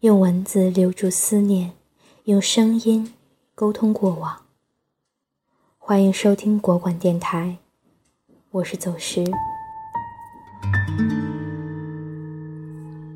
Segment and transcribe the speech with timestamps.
[0.00, 1.72] 用文字留住思念，
[2.24, 3.12] 用声音
[3.54, 4.44] 沟通过往。
[5.76, 7.58] 欢迎收听国馆电台，
[8.50, 9.22] 我是走石。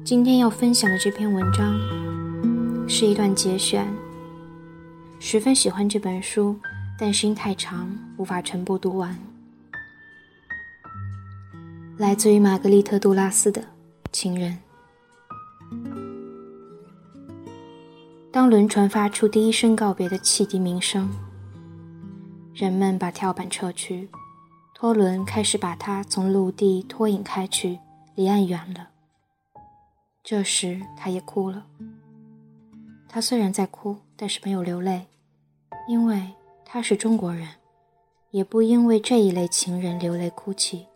[0.05, 1.75] 今天要分享的这篇文章
[2.87, 3.91] 是一段节选。
[5.19, 6.55] 十分喜欢这本书，
[6.98, 9.19] 但是因太长，无法全部读完。
[11.96, 13.62] 来自于玛格丽特·杜拉斯的
[14.12, 14.53] 《情人》。
[18.34, 21.09] 当轮船发出第一声告别的汽笛鸣声，
[22.52, 24.09] 人们把跳板撤去，
[24.74, 27.79] 拖轮开始把它从陆地拖引开去，
[28.16, 28.88] 离岸远了。
[30.24, 31.65] 这时，他也哭了。
[33.09, 35.07] 他虽然在哭，但是没有流泪，
[35.88, 36.32] 因为
[36.65, 37.48] 他是中国人，
[38.32, 40.88] 也不因为这一类情人流泪哭泣，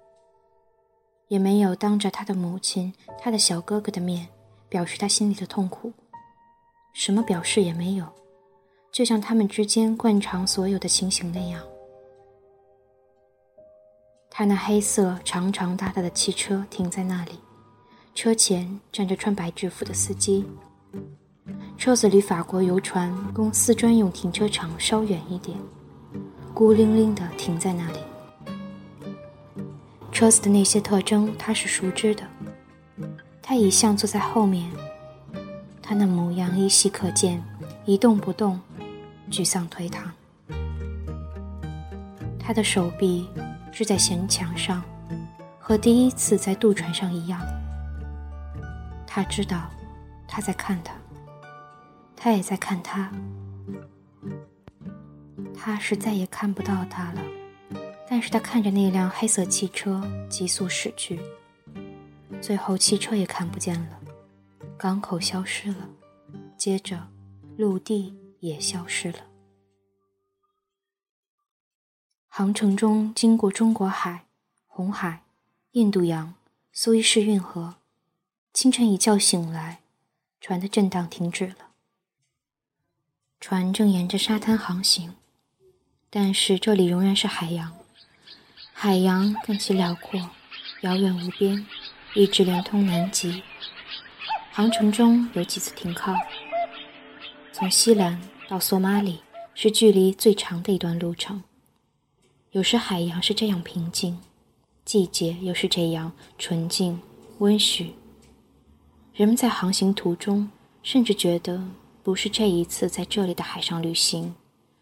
[1.28, 4.26] 也没有当着他的母亲、他的小哥哥的面
[4.68, 5.92] 表示他心里的痛苦。
[6.98, 8.04] 什么表示也没有，
[8.90, 11.62] 就像他们之间惯常所有的情形那样。
[14.28, 17.38] 他那黑色长长大大的汽车停在那里，
[18.16, 20.44] 车前站着穿白制服的司机。
[21.76, 25.56] 车子离法国游船公司专用停车场稍远一点，
[26.52, 28.00] 孤零零地停在那里。
[30.10, 32.24] 车子的那些特征他是熟知的，
[33.40, 34.68] 他一向坐在后面。
[35.88, 37.42] 他那模样依稀可见，
[37.86, 38.60] 一动不动，
[39.30, 40.12] 沮丧颓唐。
[42.38, 43.26] 他的手臂
[43.72, 44.82] 支在舷墙上，
[45.58, 47.40] 和第一次在渡船上一样。
[49.06, 49.70] 他知道，
[50.26, 50.92] 他在看他，
[52.14, 53.10] 他也在看他。
[55.56, 57.22] 他是再也看不到他了，
[58.06, 61.18] 但是他看着那辆黑色汽车急速驶去，
[62.42, 63.97] 最后汽车也看不见了。
[64.78, 65.88] 港口消失了，
[66.56, 67.08] 接着
[67.56, 69.26] 陆地也消失了。
[72.28, 74.26] 航程中经过中国海、
[74.68, 75.24] 红海、
[75.72, 76.32] 印度洋、
[76.72, 77.74] 苏伊士运河。
[78.52, 79.80] 清晨一觉醒来，
[80.40, 81.70] 船的震荡停止了。
[83.40, 85.14] 船正沿着沙滩航行，
[86.08, 87.76] 但是这里仍然是海洋。
[88.72, 90.30] 海洋更其辽阔，
[90.82, 91.66] 遥远无边，
[92.14, 93.42] 一直连通南极。
[94.58, 96.12] 航程中有几次停靠。
[97.52, 99.20] 从西兰到索马里
[99.54, 101.44] 是距离最长的一段路程。
[102.50, 104.18] 有时海洋是这样平静，
[104.84, 107.00] 季节又是这样纯净
[107.38, 107.92] 温煦。
[109.14, 110.50] 人们在航行途中
[110.82, 111.62] 甚至觉得
[112.02, 114.34] 不是这一次在这里的海上旅行，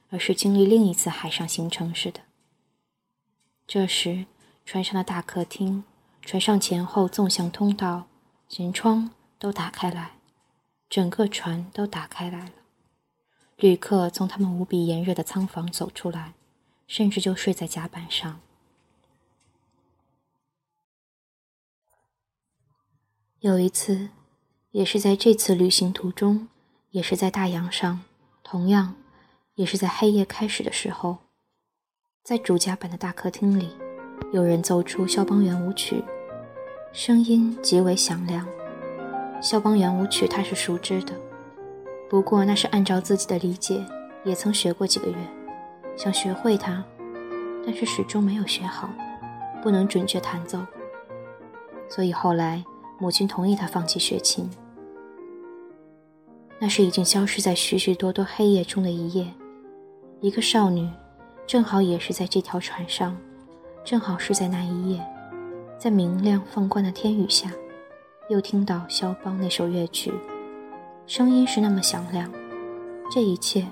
[0.08, 2.20] 而是经历另一次海上行程似的。
[3.66, 4.24] 这时，
[4.64, 5.84] 船上的大客厅、
[6.22, 8.06] 船上前后纵向通道、
[8.48, 9.10] 舷窗。
[9.38, 10.12] 都打开来，
[10.88, 12.52] 整个船都打开来了。
[13.56, 16.34] 旅客从他们无比炎热的舱房走出来，
[16.86, 18.40] 甚至就睡在甲板上。
[23.40, 24.10] 有一次，
[24.72, 26.48] 也是在这次旅行途中，
[26.90, 28.02] 也是在大洋上，
[28.42, 28.96] 同样，
[29.54, 31.18] 也是在黑夜开始的时候，
[32.22, 33.76] 在主甲板的大客厅里，
[34.32, 36.02] 有人奏出肖邦圆舞曲，
[36.92, 38.48] 声音极为响亮。
[39.40, 41.12] 肖邦圆舞曲他是熟知的，
[42.08, 43.84] 不过那是按照自己的理解，
[44.24, 45.16] 也曾学过几个月，
[45.96, 46.82] 想学会它，
[47.64, 48.88] 但是始终没有学好，
[49.62, 50.58] 不能准确弹奏。
[51.88, 52.64] 所以后来
[52.98, 54.50] 母亲同意他放弃学琴。
[56.58, 59.26] 那是已经消失在许许多多黑夜中的一夜，
[60.20, 60.88] 一个少女，
[61.46, 63.16] 正好也是在这条船上，
[63.84, 65.06] 正好是在那一夜，
[65.78, 67.50] 在明亮放光的天宇下。
[68.28, 70.12] 又听到肖邦那首乐曲，
[71.06, 72.28] 声音是那么响亮。
[73.08, 73.64] 这一切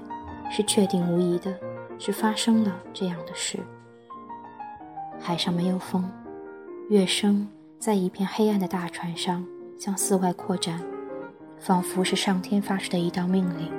[0.48, 1.52] 是确定无疑的，
[1.98, 3.58] 是发生了这样的事。
[5.18, 6.08] 海上没有风，
[6.88, 7.48] 乐声
[7.80, 9.44] 在一片黑暗的大船上
[9.76, 10.80] 向四外扩展，
[11.58, 13.72] 仿佛是上天发出的一道命令。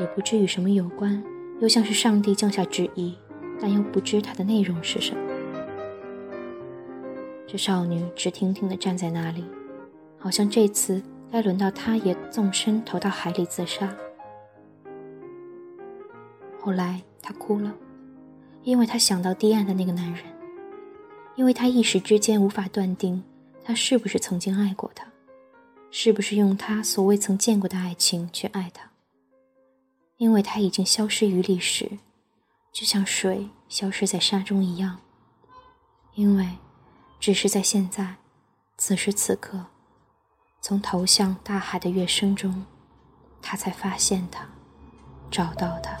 [0.00, 1.22] 也不知与什么有关，
[1.60, 3.14] 又像是上帝降下旨意，
[3.60, 5.21] 但又不知它的内容是什么。
[7.52, 9.44] 这少女直挺挺地站在那里，
[10.18, 13.94] 好像这次该轮到她也纵身投到海里自杀。
[16.58, 17.70] 后来她哭了，
[18.62, 20.24] 因为她想到堤岸的那个男人，
[21.34, 23.22] 因为她一时之间无法断定
[23.62, 25.06] 他是不是曾经爱过她，
[25.90, 28.90] 是不是用他所未曾见过的爱情去爱她，
[30.16, 31.98] 因为他已经消失于历史，
[32.72, 35.00] 就像水消失在沙中一样，
[36.14, 36.48] 因为。
[37.22, 38.16] 只是在现在，
[38.76, 39.66] 此时此刻，
[40.60, 42.64] 从投向大海的乐声中，
[43.40, 44.44] 他才发现他，
[45.30, 45.96] 找到他。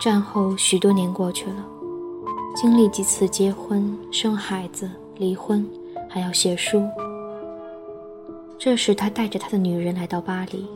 [0.00, 1.64] 战后许多年过去了，
[2.56, 5.64] 经历几次结婚、生孩子、离婚，
[6.10, 6.84] 还要写书。
[8.58, 10.68] 这时，他带着他的女人来到巴黎。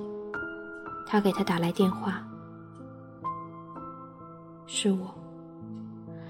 [1.08, 2.24] 他给他打来电话，
[4.72, 5.12] 是我。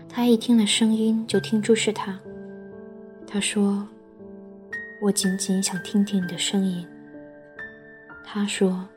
[0.08, 2.18] 他一听了声音，就听出是他。
[3.26, 3.86] 他说
[5.02, 6.84] ：“我仅仅想听听你的声音。”
[8.24, 8.88] 他说：“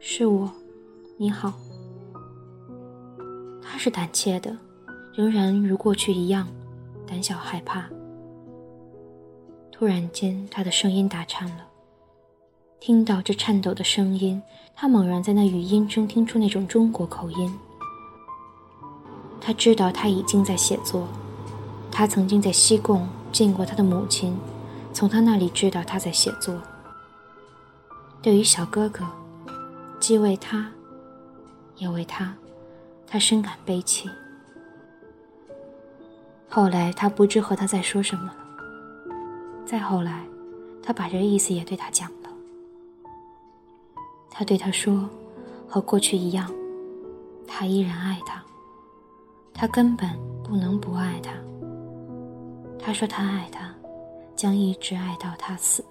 [0.00, 0.50] 是我，
[1.16, 1.54] 你好。”
[3.62, 4.54] 他是胆怯的，
[5.14, 6.48] 仍然如过去一样，
[7.06, 7.88] 胆小害怕。
[9.70, 11.68] 突然间，他的声音打颤了。
[12.80, 14.42] 听到这颤抖的声音，
[14.74, 17.48] 他猛然在那语音中听出那种中国口音。
[19.44, 21.08] 他知道他已经在写作，
[21.90, 24.38] 他曾经在西贡见过他的母亲，
[24.92, 26.56] 从他那里知道他在写作。
[28.22, 29.04] 对于小哥哥，
[29.98, 30.70] 既为他，
[31.76, 32.32] 也为他，
[33.04, 34.08] 他深感悲戚。
[36.48, 38.36] 后来他不知和他在说什么了。
[39.66, 40.22] 再后来，
[40.84, 42.30] 他把这意思也对他讲了。
[44.30, 45.10] 他对他说
[45.68, 46.48] ：“和过去一样，
[47.44, 48.40] 他依然爱他。
[49.62, 50.10] 他根本
[50.42, 51.30] 不能不爱他。
[52.80, 53.72] 他说他爱他，
[54.34, 55.84] 将一直爱到他死。”